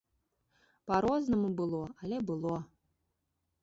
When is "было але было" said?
1.61-2.55